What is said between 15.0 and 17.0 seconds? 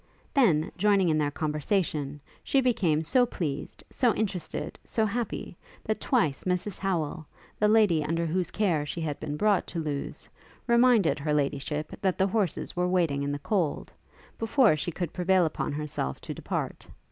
prevail upon herself to depart.